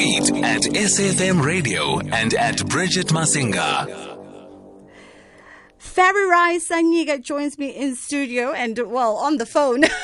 [0.00, 3.86] tweet at SAfm Radio and at Bridget Masinga.
[5.78, 9.84] Farirai Sanyika joins me in studio and, well, on the phone.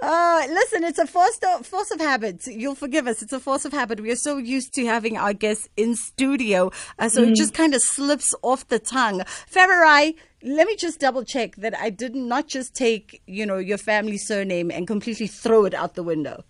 [0.00, 2.46] Uh, listen, it's a force of, force of habit.
[2.46, 3.20] You'll forgive us.
[3.20, 3.98] It's a force of habit.
[3.98, 7.32] We are so used to having our guests in studio, uh, so mm.
[7.32, 9.24] it just kind of slips off the tongue.
[9.48, 10.14] Fabry Rai,
[10.44, 14.18] let me just double check that I did not just take, you know, your family
[14.18, 16.44] surname and completely throw it out the window.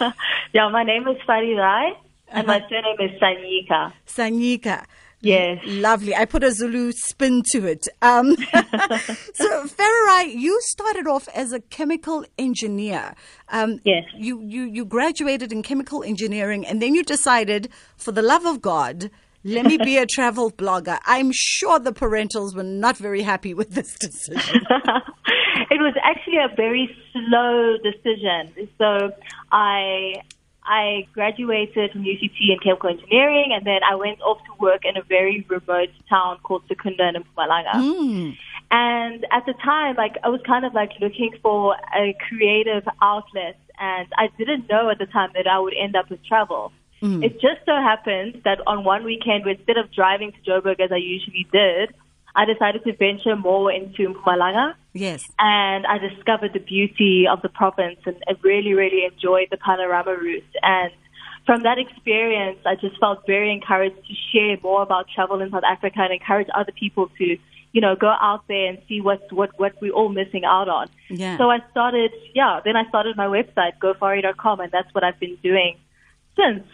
[0.52, 1.92] yeah, my name is Farirai,
[2.28, 2.60] and uh-huh.
[2.60, 3.92] my surname is Sanyika.
[4.06, 4.84] Sanyika.
[5.20, 5.60] Yes.
[5.66, 6.14] Lovely.
[6.14, 7.88] I put a Zulu spin to it.
[8.02, 8.36] Um,
[9.34, 13.14] so, Farirai, you started off as a chemical engineer.
[13.48, 14.04] Um, yes.
[14.14, 18.60] You, you, you graduated in chemical engineering and then you decided, for the love of
[18.60, 19.10] God,
[19.46, 20.98] let me be a travel blogger.
[21.06, 24.42] I'm sure the parentals were not very happy with this decision.
[25.70, 28.68] it was actually a very slow decision.
[28.78, 29.12] So
[29.52, 30.14] I
[30.64, 34.96] I graduated from UCT in chemical engineering, and then I went off to work in
[34.96, 37.74] a very remote town called Secunda in Mpumalanga.
[37.74, 38.36] Mm.
[38.72, 43.56] And at the time, like I was kind of like looking for a creative outlet,
[43.78, 46.72] and I didn't know at the time that I would end up with travel.
[47.02, 47.24] Mm.
[47.24, 50.96] It just so happened that on one weekend, instead of driving to Joburg as I
[50.96, 51.94] usually did,
[52.36, 54.74] I decided to venture more into Mpumalanga.
[54.92, 55.26] Yes.
[55.38, 60.14] And I discovered the beauty of the province and I really, really enjoyed the panorama
[60.16, 60.44] route.
[60.62, 60.92] And
[61.46, 65.64] from that experience, I just felt very encouraged to share more about travel in South
[65.64, 67.38] Africa and encourage other people to,
[67.72, 70.88] you know, go out there and see what what what we're all missing out on.
[71.08, 71.38] Yeah.
[71.38, 72.60] So I started, yeah.
[72.64, 75.76] Then I started my website, gophari.com, and that's what I've been doing
[76.36, 76.66] since.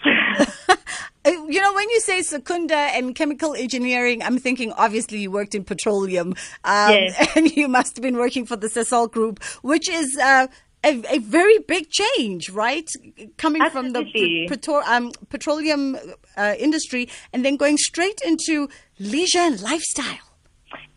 [1.24, 5.54] Uh, you know, when you say Secunda and chemical engineering, I'm thinking obviously you worked
[5.54, 7.32] in petroleum, um, yes.
[7.36, 10.48] and you must have been working for the Sasol Group, which is uh,
[10.84, 12.90] a, a, very big change, right?
[13.36, 14.48] Coming Absolutely.
[14.48, 15.96] from the um, petroleum
[16.36, 18.68] uh, industry and then going straight into
[18.98, 20.31] leisure and lifestyle.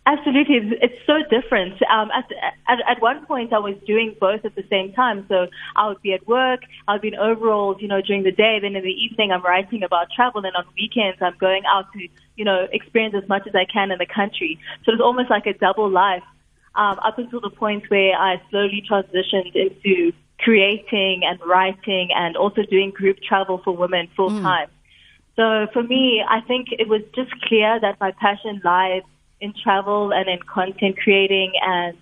[0.08, 1.82] Absolutely, it's so different.
[1.90, 2.26] Um, at,
[2.68, 5.26] at, at one point, I was doing both at the same time.
[5.28, 8.32] So I would be at work, I would be in overalls, you know, during the
[8.32, 8.60] day.
[8.62, 12.08] Then in the evening, I'm writing about travel, and on weekends, I'm going out to,
[12.36, 14.60] you know, experience as much as I can in the country.
[14.84, 16.24] So it's almost like a double life.
[16.76, 22.62] Um, up until the point where I slowly transitioned into creating and writing, and also
[22.62, 24.68] doing group travel for women full time.
[24.68, 24.72] Mm.
[25.38, 29.02] So for me, I think it was just clear that my passion lies
[29.42, 31.98] in travel and in content creating and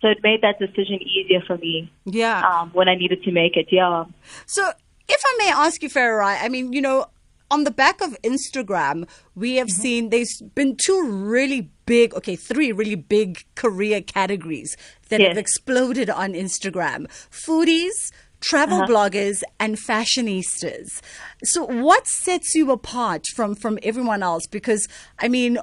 [0.00, 1.90] so it made that decision easier for me.
[2.04, 2.42] Yeah.
[2.46, 3.68] Um, when I needed to make it.
[3.70, 4.04] Yeah.
[4.44, 4.70] So
[5.08, 7.06] if I may ask you, Farah, I mean, you know,
[7.50, 9.80] on the back of Instagram, we have mm-hmm.
[9.80, 14.76] seen there's been two really big, okay, three really big career categories
[15.08, 15.28] that yes.
[15.28, 18.92] have exploded on Instagram foodies, travel uh-huh.
[18.92, 21.00] bloggers, and fashionistas.
[21.44, 24.46] So, what sets you apart from, from everyone else?
[24.46, 25.58] Because, I mean,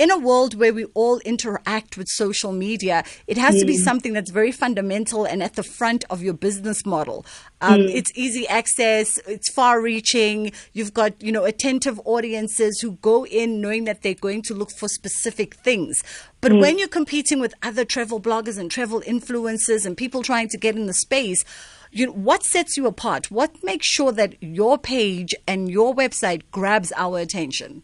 [0.00, 3.60] in a world where we all interact with social media, it has mm.
[3.60, 3.82] to be hmm.
[3.82, 7.26] something that's very fundamental and at the front of your business model.
[7.60, 7.94] Um, mm.
[7.94, 10.52] It's easy access, it's far reaching.
[10.72, 14.70] You've got, you know, attentive audiences who go in knowing that they're going to look
[14.70, 16.02] for specific things.
[16.40, 16.62] But mm.
[16.62, 20.76] when you're competing with other travel bloggers and travel influencers and people trying to get
[20.76, 21.44] in the space,
[21.92, 23.30] you know, what sets you apart?
[23.30, 27.82] What makes sure that your page and your website grabs our attention?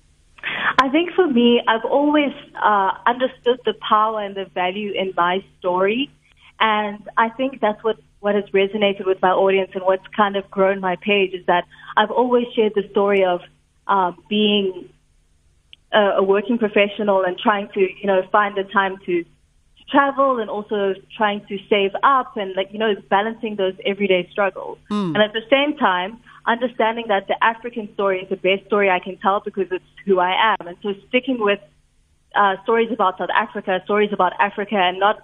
[0.79, 2.33] I think for me, I've always
[2.63, 6.11] uh, understood the power and the value in my story.
[6.61, 10.51] And I think that's what, what has resonated with my audience and what's kind of
[10.51, 11.65] grown my page is that
[11.97, 13.41] I've always shared the story of
[13.87, 14.89] um, being
[15.93, 20.39] a, a working professional and trying to, you know, find the time to, to travel
[20.39, 24.79] and also trying to save up and like, you know, balancing those everyday struggles.
[24.91, 25.15] Mm.
[25.15, 29.01] And at the same time, understanding that the African story is the best story I
[29.01, 30.67] can tell because it's who I am.
[30.67, 31.61] And so sticking with
[32.35, 35.21] uh, stories about South Africa, stories about Africa, and not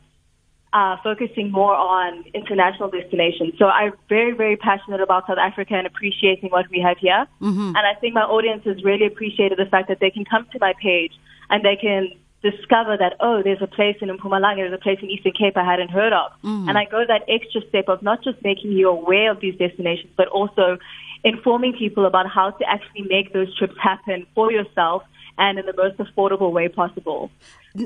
[0.72, 3.55] uh, focusing more on international destinations.
[3.59, 7.26] So I'm very, very passionate about South Africa and appreciating what we have here.
[7.41, 7.76] Mm-hmm.
[7.76, 10.58] And I think my audience has really appreciated the fact that they can come to
[10.61, 11.12] my page
[11.50, 12.11] and they can
[12.43, 15.65] discover that, oh, there's a place in Mpumalanga, there's a place in Eastern Cape I
[15.65, 16.33] hadn't heard of.
[16.43, 16.69] Mm.
[16.69, 20.12] And I go that extra step of not just making you aware of these destinations,
[20.17, 20.79] but also
[21.25, 25.05] informing people about how to actually make those trips happen for yourself
[25.39, 27.31] and in the most affordable way possible.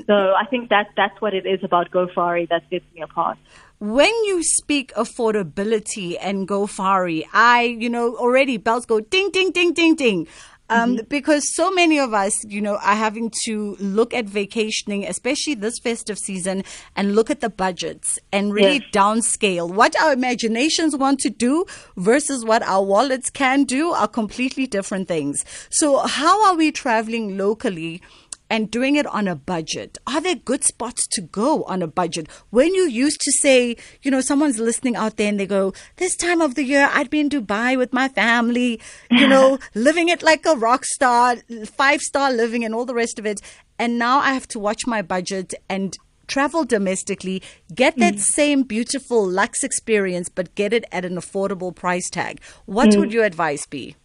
[0.05, 3.37] So I think that that's what it is about Gophari that sets me apart.
[3.79, 9.73] When you speak affordability and Gophari, I, you know, already bells go ding, ding, ding,
[9.73, 10.27] ding, ding.
[10.69, 15.53] Um, Because so many of us, you know, are having to look at vacationing, especially
[15.55, 16.63] this festive season,
[16.95, 18.91] and look at the budgets and really Yes.
[18.91, 19.71] downscale.
[19.71, 21.65] What our imaginations want to do
[21.95, 25.45] versus what our wallets can do are completely different things.
[25.69, 28.01] So, how are we traveling locally?
[28.49, 29.97] And doing it on a budget.
[30.07, 32.27] Are there good spots to go on a budget?
[32.49, 36.15] When you used to say, you know, someone's listening out there and they go, this
[36.15, 38.79] time of the year, I'd be in Dubai with my family,
[39.11, 43.19] you know, living it like a rock star, five star living and all the rest
[43.19, 43.41] of it.
[43.79, 45.97] And now I have to watch my budget and
[46.27, 47.41] travel domestically,
[47.73, 48.19] get that mm.
[48.19, 52.41] same beautiful luxe experience, but get it at an affordable price tag.
[52.65, 52.99] What mm.
[52.99, 53.95] would your advice be?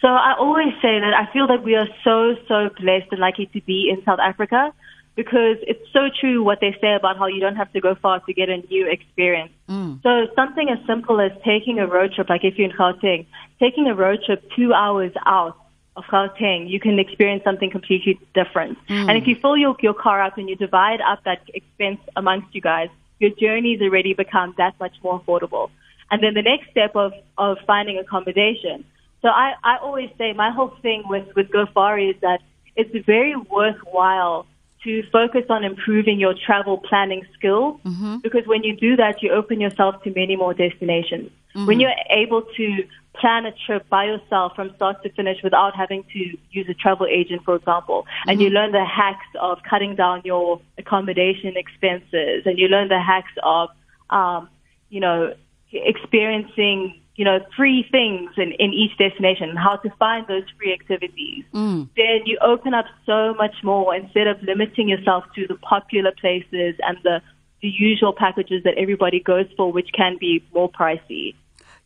[0.00, 3.46] So I always say that I feel that we are so, so blessed and lucky
[3.46, 4.72] to be in South Africa
[5.16, 8.20] because it's so true what they say about how you don't have to go far
[8.20, 9.50] to get a new experience.
[9.68, 10.00] Mm.
[10.04, 13.26] So something as simple as taking a road trip, like if you're in Gauteng,
[13.58, 15.56] taking a road trip two hours out
[15.96, 18.78] of Gauteng, you can experience something completely different.
[18.86, 19.08] Mm.
[19.08, 22.54] And if you fill your, your car up and you divide up that expense amongst
[22.54, 22.88] you guys,
[23.18, 25.70] your journeys already become that much more affordable.
[26.12, 28.84] And then the next step of, of finding accommodation.
[29.22, 32.40] So I, I always say my whole thing with, with Gophari is that
[32.76, 34.46] it's very worthwhile
[34.84, 38.18] to focus on improving your travel planning skills mm-hmm.
[38.18, 41.30] because when you do that, you open yourself to many more destinations.
[41.54, 41.80] When mm-hmm.
[41.80, 42.84] you're able to
[43.14, 46.18] plan a trip by yourself from start to finish without having to
[46.50, 48.56] use a travel agent, for example, and you mm-hmm.
[48.56, 53.70] learn the hacks of cutting down your accommodation expenses and you learn the hacks of,
[54.10, 54.48] um,
[54.90, 55.34] you know,
[55.72, 61.44] experiencing, you know, free things in, in each destination how to find those free activities,
[61.52, 61.88] mm.
[61.96, 66.76] then you open up so much more instead of limiting yourself to the popular places
[66.86, 67.20] and the,
[67.60, 71.34] the usual packages that everybody goes for, which can be more pricey.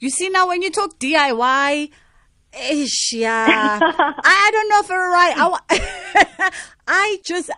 [0.00, 1.90] You see now when you talk DIY,
[2.70, 3.80] ish, eh, yeah.
[3.82, 5.34] I, don't know if you're right.
[5.34, 6.52] I,
[6.86, 7.50] I just,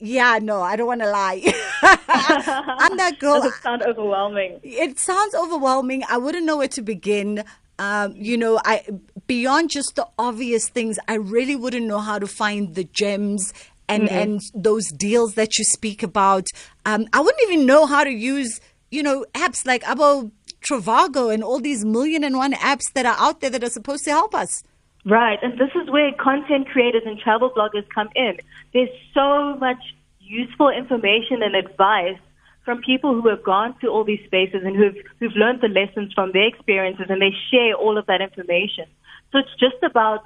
[0.00, 1.42] yeah, no, I don't want to lie.
[1.82, 3.42] I'm that girl.
[3.42, 4.60] Does it sound overwhelming?
[4.62, 6.04] It sounds overwhelming.
[6.08, 7.44] I wouldn't know where to begin.
[7.78, 8.84] Um, you know, I
[9.26, 13.52] beyond just the obvious things, I really wouldn't know how to find the gems
[13.88, 16.46] and and those deals that you speak about.
[16.86, 18.60] Um, I wouldn't even know how to use,
[18.90, 20.30] you know, apps like Abo
[20.62, 24.04] Trivago and all these million and one apps that are out there that are supposed
[24.04, 24.62] to help us.
[25.04, 28.36] Right, and this is where content creators and travel bloggers come in.
[28.74, 29.78] There's so much
[30.18, 32.18] useful information and advice
[32.64, 36.12] from people who have gone to all these spaces and who've who've learned the lessons
[36.12, 38.84] from their experiences, and they share all of that information.
[39.32, 40.24] So it's just about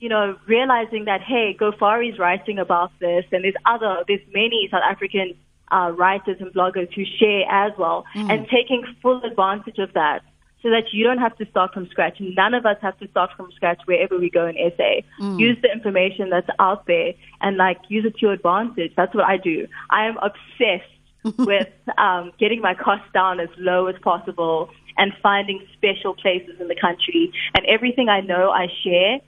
[0.00, 4.68] you know realizing that hey, Gophari is writing about this, and there's other there's many
[4.72, 5.34] South African
[5.70, 10.22] uh, writers and bloggers who share as well, and taking full advantage of that
[10.66, 12.16] so that you don't have to start from scratch.
[12.18, 15.02] None of us have to start from scratch wherever we go in SA.
[15.38, 18.92] Use the information that's out there and like use it to your advantage.
[18.96, 19.68] That's what I do.
[19.90, 20.90] I am obsessed
[21.38, 21.68] with
[21.98, 26.74] um, getting my costs down as low as possible and finding special places in the
[26.74, 27.32] country.
[27.54, 29.20] And everything I know, I share.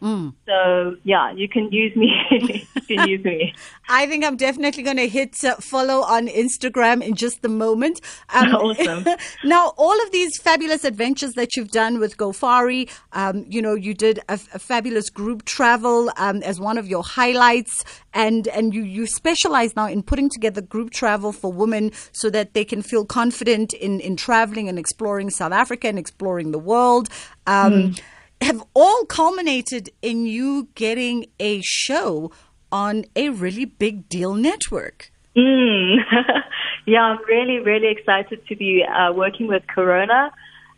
[0.47, 2.13] So yeah, you can use me.
[2.75, 3.55] you can use me.
[3.89, 8.01] I think I'm definitely going to hit uh, follow on Instagram in just a moment.
[8.35, 9.05] Um, Awesome.
[9.45, 13.95] now, all of these fabulous adventures that you've done with Gophari, um, you know, you
[13.95, 18.83] did a, a fabulous group travel um, as one of your highlights, and and you
[18.83, 23.05] you specialize now in putting together group travel for women so that they can feel
[23.05, 27.09] confident in in traveling and exploring South Africa and exploring the world.
[27.47, 27.95] Um,
[28.41, 32.31] Have all culminated in you getting a show
[32.71, 35.11] on a really big deal network.
[35.37, 35.97] Mm.
[36.87, 40.31] yeah, I'm really, really excited to be uh, working with Corona.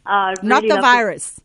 [0.07, 1.41] Uh, Not really the virus.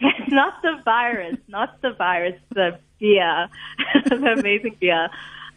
[0.28, 3.48] not the virus, not the virus, the beer,
[4.06, 5.08] the amazing beer.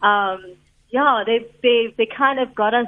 [0.02, 0.56] Um,
[0.90, 2.88] yeah, they they they kind of got us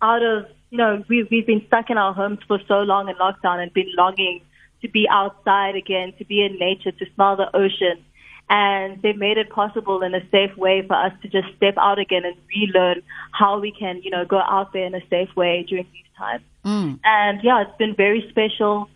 [0.00, 3.16] out of you know we we've been stuck in our homes for so long in
[3.16, 4.42] lockdown and been longing
[4.82, 8.04] to be outside again, to be in nature, to smell the ocean.
[8.50, 11.98] And they've made it possible in a safe way for us to just step out
[11.98, 15.66] again and relearn how we can, you know, go out there in a safe way
[15.68, 16.44] during these times.
[16.64, 16.98] Mm.
[17.04, 18.88] And yeah, it's been very special.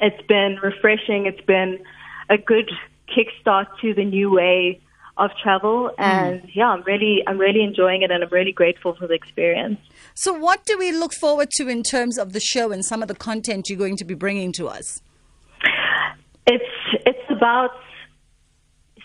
[0.00, 1.26] It's been refreshing.
[1.26, 1.80] It's been
[2.30, 2.70] a good
[3.08, 4.80] kickstart to the new way
[5.22, 5.90] of travel.
[5.90, 5.94] Mm.
[5.98, 9.78] And yeah, I'm really, I'm really enjoying it and I'm really grateful for the experience.
[10.14, 13.08] So, what do we look forward to in terms of the show and some of
[13.08, 15.00] the content you're going to be bringing to us?
[16.46, 16.64] It's,
[17.06, 17.70] it's about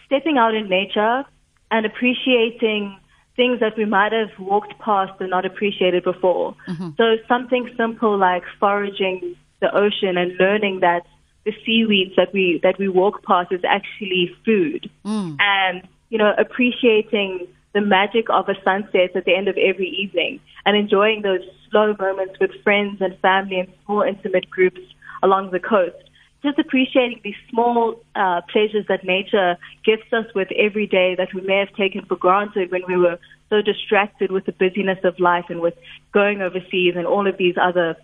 [0.06, 1.24] stepping out in nature
[1.70, 2.98] and appreciating
[3.36, 6.56] things that we might have walked past and not appreciated before.
[6.68, 6.90] Mm-hmm.
[6.98, 11.04] So something simple like foraging the ocean and learning that
[11.48, 15.38] the seaweeds that we that we walk past is actually food, mm.
[15.40, 20.40] and you know appreciating the magic of a sunset at the end of every evening
[20.66, 24.82] and enjoying those slow moments with friends and family and small intimate groups
[25.22, 25.96] along the coast.
[26.44, 31.42] Just appreciating these small uh, pleasures that nature gifts us with every day that we
[31.42, 35.46] may have taken for granted when we were so distracted with the busyness of life
[35.50, 35.74] and with
[36.14, 37.96] going overseas and all of these other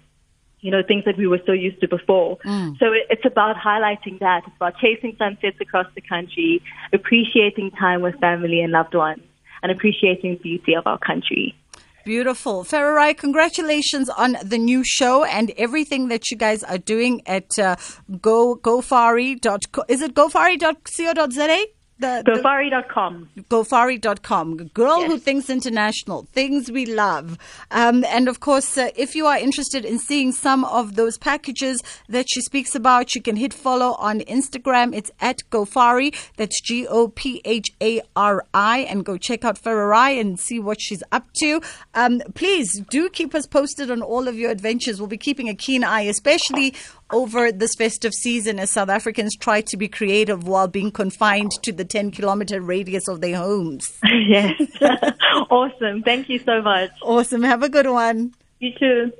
[0.64, 2.38] you know, things that we were so used to before.
[2.80, 4.44] So it, it's about highlighting that.
[4.48, 6.62] It's about chasing sunsets across the country,
[6.94, 9.22] appreciating time with family and loved ones,
[9.62, 11.54] and appreciating the beauty of our country.
[12.06, 12.64] Beautiful.
[12.64, 17.76] Farirai, congratulations on the new show and everything that you guys are doing at uh,
[18.22, 19.84] go gophari.co.
[19.88, 21.66] Is it gophari.co.za?
[22.00, 23.30] The, the- Gophari.com.
[23.50, 25.12] gophari.com girl Yes.
[25.12, 27.38] who thinks international things we love.
[27.72, 31.82] Um, and of course uh, if you are interested in seeing some of those packages
[32.10, 34.94] that she speaks about you can hit follow on instagram.
[34.96, 36.14] It's at gophari.
[36.36, 36.60] That's
[37.54, 41.62] g-o-p-h-a-r-i and go check out Farirai and see what she's up to.
[41.94, 45.00] Um, please do keep us posted on all of your adventures.
[45.00, 46.74] We'll be keeping a keen eye especially
[47.14, 51.72] over this festive season as South Africans try to be creative while being confined to
[51.72, 53.98] the 10 kilometer radius of their homes.
[54.28, 54.60] yes.
[55.50, 56.02] awesome.
[56.02, 56.92] Thank you so much.
[57.02, 57.44] Awesome.
[57.44, 58.34] Have a good one.
[58.60, 59.14] You too.